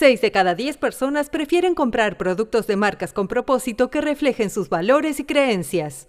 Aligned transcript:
6 0.00 0.22
de 0.22 0.32
cada 0.32 0.54
10 0.54 0.78
personas 0.78 1.28
prefieren 1.28 1.74
comprar 1.74 2.16
productos 2.16 2.66
de 2.66 2.74
marcas 2.74 3.12
con 3.12 3.28
propósito 3.28 3.90
que 3.90 4.00
reflejen 4.00 4.48
sus 4.48 4.70
valores 4.70 5.20
y 5.20 5.24
creencias. 5.24 6.08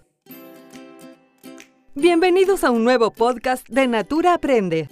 Bienvenidos 1.93 2.63
a 2.63 2.71
un 2.71 2.85
nuevo 2.85 3.12
podcast 3.12 3.67
de 3.67 3.88
Natura 3.88 4.33
Aprende. 4.35 4.88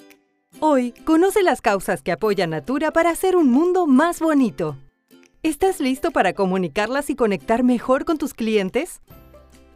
Hoy 0.59 0.91
conoce 1.05 1.43
las 1.43 1.61
causas 1.61 2.01
que 2.01 2.11
apoya 2.11 2.45
Natura 2.45 2.91
para 2.91 3.09
hacer 3.09 3.37
un 3.37 3.49
mundo 3.49 3.87
más 3.87 4.19
bonito. 4.19 4.75
¿Estás 5.43 5.79
listo 5.79 6.11
para 6.11 6.33
comunicarlas 6.33 7.09
y 7.09 7.15
conectar 7.15 7.63
mejor 7.63 8.03
con 8.03 8.17
tus 8.17 8.33
clientes? 8.33 8.99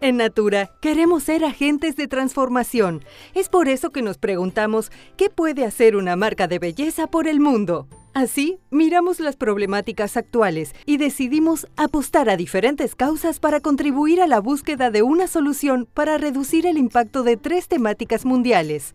En 0.01 0.17
Natura 0.17 0.71
queremos 0.81 1.23
ser 1.23 1.45
agentes 1.45 1.95
de 1.95 2.09
transformación. 2.09 3.05
Es 3.33 3.47
por 3.47 3.69
eso 3.69 3.91
que 3.91 4.01
nos 4.01 4.17
preguntamos 4.17 4.91
qué 5.15 5.29
puede 5.29 5.63
hacer 5.63 5.95
una 5.95 6.17
marca 6.17 6.49
de 6.49 6.59
belleza 6.59 7.07
por 7.07 7.29
el 7.29 7.39
mundo. 7.39 7.87
Así, 8.13 8.59
miramos 8.69 9.19
las 9.19 9.35
problemáticas 9.35 10.17
actuales 10.17 10.75
y 10.85 10.97
decidimos 10.97 11.67
apostar 11.77 12.29
a 12.29 12.37
diferentes 12.37 12.93
causas 12.93 13.39
para 13.39 13.59
contribuir 13.59 14.21
a 14.21 14.27
la 14.27 14.39
búsqueda 14.39 14.91
de 14.91 15.01
una 15.01 15.25
solución 15.25 15.87
para 15.91 16.19
reducir 16.19 16.67
el 16.67 16.77
impacto 16.77 17.23
de 17.23 17.37
tres 17.37 17.67
temáticas 17.67 18.23
mundiales. 18.23 18.93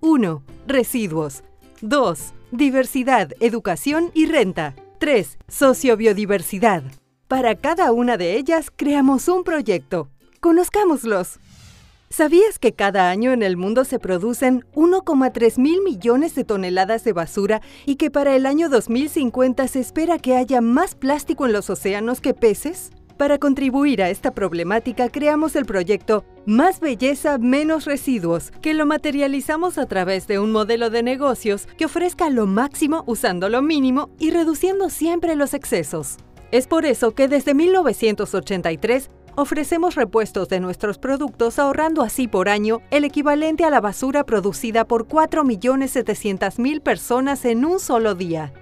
1. 0.00 0.42
Residuos. 0.68 1.42
2. 1.80 2.32
Diversidad, 2.52 3.32
educación 3.40 4.12
y 4.14 4.26
renta. 4.26 4.76
3. 4.98 5.38
Sociobiodiversidad. 5.48 6.84
Para 7.26 7.56
cada 7.56 7.90
una 7.90 8.16
de 8.16 8.36
ellas 8.36 8.70
creamos 8.74 9.26
un 9.26 9.42
proyecto. 9.42 10.08
Conozcámoslos. 10.40 11.40
¿Sabías 12.12 12.58
que 12.58 12.72
cada 12.72 13.08
año 13.08 13.32
en 13.32 13.44
el 13.44 13.56
mundo 13.56 13.84
se 13.84 14.00
producen 14.00 14.64
1,3 14.74 15.58
mil 15.58 15.80
millones 15.80 16.34
de 16.34 16.42
toneladas 16.42 17.04
de 17.04 17.12
basura 17.12 17.62
y 17.86 17.94
que 17.94 18.10
para 18.10 18.34
el 18.34 18.46
año 18.46 18.68
2050 18.68 19.68
se 19.68 19.78
espera 19.78 20.18
que 20.18 20.34
haya 20.34 20.60
más 20.60 20.96
plástico 20.96 21.46
en 21.46 21.52
los 21.52 21.70
océanos 21.70 22.20
que 22.20 22.34
peces? 22.34 22.90
Para 23.16 23.38
contribuir 23.38 24.02
a 24.02 24.10
esta 24.10 24.32
problemática 24.32 25.08
creamos 25.08 25.54
el 25.54 25.66
proyecto 25.66 26.24
Más 26.46 26.80
belleza, 26.80 27.38
menos 27.38 27.84
residuos, 27.84 28.50
que 28.60 28.74
lo 28.74 28.86
materializamos 28.86 29.78
a 29.78 29.86
través 29.86 30.26
de 30.26 30.40
un 30.40 30.50
modelo 30.50 30.90
de 30.90 31.04
negocios 31.04 31.68
que 31.78 31.84
ofrezca 31.84 32.28
lo 32.28 32.48
máximo 32.48 33.04
usando 33.06 33.48
lo 33.48 33.62
mínimo 33.62 34.10
y 34.18 34.32
reduciendo 34.32 34.90
siempre 34.90 35.36
los 35.36 35.54
excesos. 35.54 36.16
Es 36.50 36.66
por 36.66 36.84
eso 36.84 37.12
que 37.12 37.28
desde 37.28 37.54
1983 37.54 39.10
ofrecemos 39.36 39.94
repuestos 39.94 40.48
de 40.48 40.60
nuestros 40.60 40.98
productos 40.98 41.58
ahorrando 41.58 42.02
así 42.02 42.28
por 42.28 42.48
año 42.48 42.80
el 42.90 43.04
equivalente 43.04 43.64
a 43.64 43.70
la 43.70 43.80
basura 43.80 44.24
producida 44.24 44.84
por 44.86 45.06
4.700.000 45.06 46.80
personas 46.82 47.44
en 47.44 47.64
un 47.64 47.80
solo 47.80 48.14
día. 48.14 48.52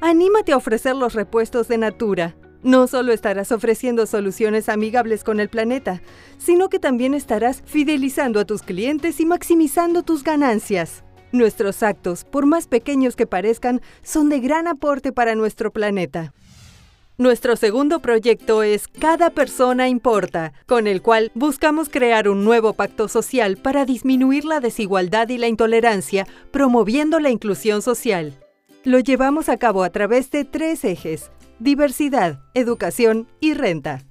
Anímate 0.00 0.52
a 0.52 0.56
ofrecer 0.56 0.94
los 0.94 1.14
repuestos 1.14 1.68
de 1.68 1.78
Natura. 1.78 2.36
No 2.62 2.86
solo 2.86 3.12
estarás 3.12 3.52
ofreciendo 3.52 4.06
soluciones 4.06 4.68
amigables 4.68 5.22
con 5.22 5.38
el 5.40 5.48
planeta, 5.48 6.02
sino 6.38 6.68
que 6.68 6.78
también 6.78 7.14
estarás 7.14 7.62
fidelizando 7.64 8.40
a 8.40 8.44
tus 8.44 8.62
clientes 8.62 9.20
y 9.20 9.26
maximizando 9.26 10.02
tus 10.02 10.24
ganancias. 10.24 11.04
Nuestros 11.30 11.82
actos, 11.82 12.24
por 12.24 12.46
más 12.46 12.66
pequeños 12.66 13.14
que 13.14 13.26
parezcan, 13.26 13.80
son 14.02 14.28
de 14.28 14.40
gran 14.40 14.66
aporte 14.66 15.12
para 15.12 15.34
nuestro 15.34 15.72
planeta. 15.72 16.32
Nuestro 17.20 17.56
segundo 17.56 17.98
proyecto 17.98 18.62
es 18.62 18.86
Cada 18.86 19.30
persona 19.30 19.88
importa, 19.88 20.52
con 20.66 20.86
el 20.86 21.02
cual 21.02 21.32
buscamos 21.34 21.88
crear 21.88 22.28
un 22.28 22.44
nuevo 22.44 22.74
pacto 22.74 23.08
social 23.08 23.56
para 23.56 23.84
disminuir 23.84 24.44
la 24.44 24.60
desigualdad 24.60 25.28
y 25.28 25.36
la 25.36 25.48
intolerancia, 25.48 26.28
promoviendo 26.52 27.18
la 27.18 27.30
inclusión 27.30 27.82
social. 27.82 28.38
Lo 28.84 29.00
llevamos 29.00 29.48
a 29.48 29.56
cabo 29.56 29.82
a 29.82 29.90
través 29.90 30.30
de 30.30 30.44
tres 30.44 30.84
ejes, 30.84 31.32
diversidad, 31.58 32.38
educación 32.54 33.26
y 33.40 33.54
renta. 33.54 34.04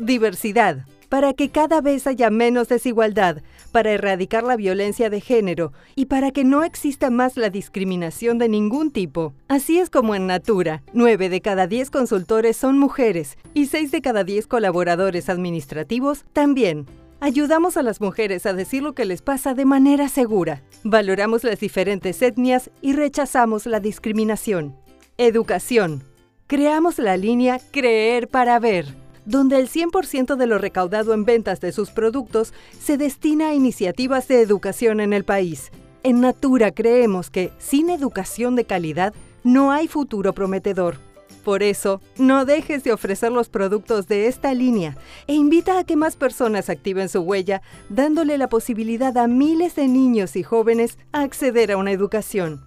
Diversidad, 0.00 0.86
para 1.10 1.34
que 1.34 1.50
cada 1.50 1.82
vez 1.82 2.06
haya 2.06 2.30
menos 2.30 2.68
desigualdad, 2.68 3.42
para 3.72 3.90
erradicar 3.90 4.44
la 4.44 4.56
violencia 4.56 5.10
de 5.10 5.20
género 5.20 5.72
y 5.96 6.06
para 6.06 6.30
que 6.30 6.44
no 6.44 6.62
exista 6.62 7.10
más 7.10 7.36
la 7.36 7.50
discriminación 7.50 8.38
de 8.38 8.48
ningún 8.48 8.92
tipo. 8.92 9.34
Así 9.48 9.78
es 9.78 9.90
como 9.90 10.14
en 10.14 10.28
Natura, 10.28 10.82
9 10.94 11.28
de 11.28 11.40
cada 11.42 11.66
10 11.66 11.90
consultores 11.90 12.56
son 12.56 12.78
mujeres 12.78 13.36
y 13.52 13.66
6 13.66 13.90
de 13.90 14.00
cada 14.00 14.24
10 14.24 14.46
colaboradores 14.46 15.28
administrativos 15.28 16.24
también. 16.32 16.86
Ayudamos 17.18 17.76
a 17.76 17.82
las 17.82 18.00
mujeres 18.00 18.46
a 18.46 18.54
decir 18.54 18.82
lo 18.82 18.94
que 18.94 19.04
les 19.04 19.20
pasa 19.20 19.52
de 19.52 19.64
manera 19.64 20.08
segura. 20.08 20.62
Valoramos 20.84 21.42
las 21.42 21.58
diferentes 21.58 22.22
etnias 22.22 22.70
y 22.80 22.94
rechazamos 22.94 23.66
la 23.66 23.80
discriminación. 23.80 24.76
Educación. 25.18 26.04
Creamos 26.46 26.98
la 26.98 27.16
línea 27.16 27.60
Creer 27.72 28.28
para 28.28 28.58
Ver 28.60 29.09
donde 29.24 29.58
el 29.58 29.68
100% 29.68 30.36
de 30.36 30.46
lo 30.46 30.58
recaudado 30.58 31.14
en 31.14 31.24
ventas 31.24 31.60
de 31.60 31.72
sus 31.72 31.90
productos 31.90 32.52
se 32.82 32.96
destina 32.96 33.48
a 33.48 33.54
iniciativas 33.54 34.28
de 34.28 34.40
educación 34.40 35.00
en 35.00 35.12
el 35.12 35.24
país. 35.24 35.70
En 36.02 36.20
Natura 36.20 36.70
creemos 36.70 37.30
que 37.30 37.52
sin 37.58 37.90
educación 37.90 38.56
de 38.56 38.64
calidad 38.64 39.12
no 39.44 39.70
hay 39.70 39.88
futuro 39.88 40.32
prometedor. 40.32 40.96
Por 41.44 41.62
eso, 41.62 42.00
no 42.18 42.44
dejes 42.44 42.84
de 42.84 42.92
ofrecer 42.92 43.32
los 43.32 43.48
productos 43.48 44.06
de 44.06 44.26
esta 44.26 44.52
línea 44.52 44.96
e 45.26 45.34
invita 45.34 45.78
a 45.78 45.84
que 45.84 45.96
más 45.96 46.16
personas 46.16 46.68
activen 46.68 47.08
su 47.08 47.20
huella, 47.20 47.62
dándole 47.88 48.36
la 48.36 48.48
posibilidad 48.48 49.16
a 49.16 49.26
miles 49.26 49.74
de 49.74 49.88
niños 49.88 50.36
y 50.36 50.42
jóvenes 50.42 50.98
a 51.12 51.22
acceder 51.22 51.72
a 51.72 51.76
una 51.76 51.92
educación. 51.92 52.60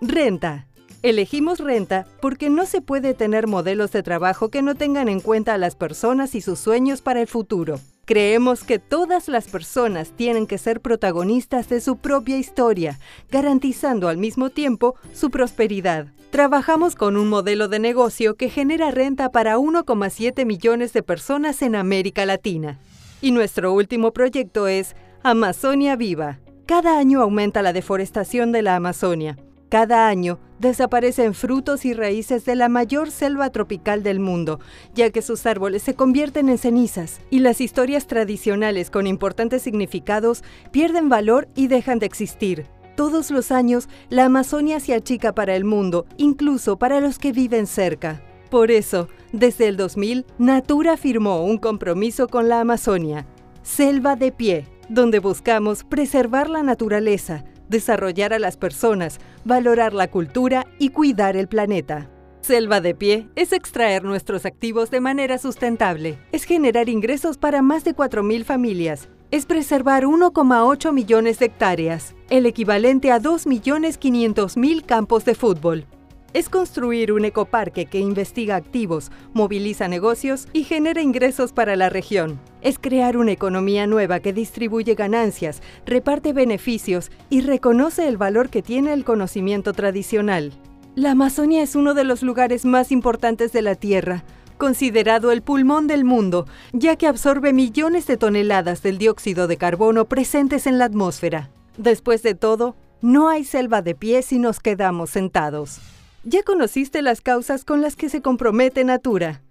Renta. 0.00 0.66
Elegimos 1.04 1.58
renta 1.58 2.06
porque 2.22 2.48
no 2.48 2.64
se 2.64 2.80
puede 2.80 3.12
tener 3.12 3.46
modelos 3.46 3.92
de 3.92 4.02
trabajo 4.02 4.48
que 4.48 4.62
no 4.62 4.74
tengan 4.74 5.10
en 5.10 5.20
cuenta 5.20 5.52
a 5.52 5.58
las 5.58 5.76
personas 5.76 6.34
y 6.34 6.40
sus 6.40 6.58
sueños 6.58 7.02
para 7.02 7.20
el 7.20 7.26
futuro. 7.26 7.78
Creemos 8.06 8.64
que 8.64 8.78
todas 8.78 9.28
las 9.28 9.48
personas 9.48 10.12
tienen 10.12 10.46
que 10.46 10.56
ser 10.56 10.80
protagonistas 10.80 11.68
de 11.68 11.82
su 11.82 11.98
propia 11.98 12.38
historia, 12.38 12.98
garantizando 13.30 14.08
al 14.08 14.16
mismo 14.16 14.48
tiempo 14.48 14.94
su 15.12 15.30
prosperidad. 15.30 16.06
Trabajamos 16.30 16.94
con 16.94 17.18
un 17.18 17.28
modelo 17.28 17.68
de 17.68 17.80
negocio 17.80 18.36
que 18.36 18.48
genera 18.48 18.90
renta 18.90 19.30
para 19.30 19.58
1,7 19.58 20.46
millones 20.46 20.94
de 20.94 21.02
personas 21.02 21.60
en 21.60 21.76
América 21.76 22.24
Latina. 22.24 22.78
Y 23.20 23.30
nuestro 23.30 23.74
último 23.74 24.14
proyecto 24.14 24.68
es 24.68 24.96
Amazonia 25.22 25.96
Viva. 25.96 26.38
Cada 26.64 26.96
año 26.96 27.20
aumenta 27.20 27.60
la 27.60 27.74
deforestación 27.74 28.52
de 28.52 28.62
la 28.62 28.76
Amazonia. 28.76 29.36
Cada 29.74 30.06
año 30.06 30.38
desaparecen 30.60 31.34
frutos 31.34 31.84
y 31.84 31.94
raíces 31.94 32.44
de 32.44 32.54
la 32.54 32.68
mayor 32.68 33.10
selva 33.10 33.50
tropical 33.50 34.04
del 34.04 34.20
mundo, 34.20 34.60
ya 34.94 35.10
que 35.10 35.20
sus 35.20 35.46
árboles 35.46 35.82
se 35.82 35.94
convierten 35.94 36.48
en 36.48 36.58
cenizas 36.58 37.20
y 37.28 37.40
las 37.40 37.60
historias 37.60 38.06
tradicionales 38.06 38.88
con 38.88 39.08
importantes 39.08 39.62
significados 39.62 40.44
pierden 40.70 41.08
valor 41.08 41.48
y 41.56 41.66
dejan 41.66 41.98
de 41.98 42.06
existir. 42.06 42.66
Todos 42.94 43.32
los 43.32 43.50
años, 43.50 43.88
la 44.10 44.26
Amazonia 44.26 44.78
se 44.78 44.94
achica 44.94 45.34
para 45.34 45.56
el 45.56 45.64
mundo, 45.64 46.06
incluso 46.18 46.78
para 46.78 47.00
los 47.00 47.18
que 47.18 47.32
viven 47.32 47.66
cerca. 47.66 48.22
Por 48.50 48.70
eso, 48.70 49.08
desde 49.32 49.66
el 49.66 49.76
2000, 49.76 50.24
Natura 50.38 50.96
firmó 50.96 51.44
un 51.44 51.58
compromiso 51.58 52.28
con 52.28 52.48
la 52.48 52.60
Amazonia, 52.60 53.26
Selva 53.64 54.14
de 54.14 54.30
Pie, 54.30 54.68
donde 54.88 55.18
buscamos 55.18 55.82
preservar 55.82 56.48
la 56.48 56.62
naturaleza, 56.62 57.44
desarrollar 57.68 58.32
a 58.32 58.38
las 58.38 58.56
personas, 58.56 59.18
valorar 59.44 59.94
la 59.94 60.08
cultura 60.10 60.66
y 60.78 60.90
cuidar 60.90 61.36
el 61.36 61.48
planeta. 61.48 62.10
Selva 62.40 62.80
de 62.80 62.94
pie 62.94 63.28
es 63.36 63.52
extraer 63.52 64.04
nuestros 64.04 64.44
activos 64.44 64.90
de 64.90 65.00
manera 65.00 65.38
sustentable, 65.38 66.18
es 66.30 66.44
generar 66.44 66.88
ingresos 66.88 67.38
para 67.38 67.62
más 67.62 67.84
de 67.84 67.96
4.000 67.96 68.44
familias, 68.44 69.08
es 69.30 69.46
preservar 69.46 70.04
1,8 70.04 70.92
millones 70.92 71.38
de 71.38 71.46
hectáreas, 71.46 72.14
el 72.30 72.46
equivalente 72.46 73.10
a 73.10 73.18
2.500.000 73.18 74.84
campos 74.84 75.24
de 75.24 75.34
fútbol, 75.34 75.86
es 76.34 76.48
construir 76.48 77.12
un 77.12 77.24
ecoparque 77.24 77.86
que 77.86 78.00
investiga 78.00 78.56
activos, 78.56 79.10
moviliza 79.32 79.88
negocios 79.88 80.48
y 80.52 80.64
genera 80.64 81.00
ingresos 81.00 81.52
para 81.52 81.76
la 81.76 81.88
región. 81.88 82.40
Es 82.60 82.78
crear 82.78 83.16
una 83.16 83.30
economía 83.30 83.86
nueva 83.86 84.18
que 84.18 84.32
distribuye 84.32 84.96
ganancias, 84.96 85.62
reparte 85.86 86.32
beneficios 86.32 87.12
y 87.30 87.40
reconoce 87.40 88.08
el 88.08 88.16
valor 88.16 88.50
que 88.50 88.62
tiene 88.62 88.92
el 88.92 89.04
conocimiento 89.04 89.72
tradicional. 89.72 90.52
La 90.96 91.12
Amazonia 91.12 91.62
es 91.62 91.76
uno 91.76 91.94
de 91.94 92.04
los 92.04 92.22
lugares 92.22 92.64
más 92.64 92.90
importantes 92.90 93.52
de 93.52 93.62
la 93.62 93.76
Tierra, 93.76 94.24
considerado 94.58 95.30
el 95.30 95.42
pulmón 95.42 95.86
del 95.86 96.04
mundo, 96.04 96.46
ya 96.72 96.96
que 96.96 97.06
absorbe 97.06 97.52
millones 97.52 98.08
de 98.08 98.16
toneladas 98.16 98.82
del 98.82 98.98
dióxido 98.98 99.46
de 99.46 99.56
carbono 99.56 100.06
presentes 100.06 100.66
en 100.66 100.78
la 100.78 100.86
atmósfera. 100.86 101.50
Después 101.76 102.22
de 102.22 102.34
todo, 102.34 102.74
no 103.02 103.28
hay 103.28 103.44
selva 103.44 103.82
de 103.82 103.94
pie 103.94 104.22
si 104.22 104.38
nos 104.38 104.58
quedamos 104.58 105.10
sentados. 105.10 105.80
Ya 106.24 106.42
conociste 106.42 107.02
las 107.02 107.20
causas 107.20 107.64
con 107.64 107.82
las 107.82 107.96
que 107.96 108.08
se 108.08 108.22
compromete 108.22 108.82
Natura. 108.84 109.42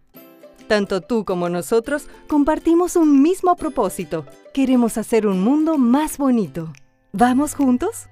Tanto 0.68 1.02
tú 1.02 1.24
como 1.24 1.50
nosotros 1.50 2.08
compartimos 2.28 2.96
un 2.96 3.22
mismo 3.22 3.56
propósito. 3.56 4.26
Queremos 4.54 4.98
hacer 4.98 5.28
un 5.28 5.44
mundo 5.44 5.78
más 5.78 6.18
bonito. 6.18 6.74
¿Vamos 7.12 7.54
juntos? 7.54 8.08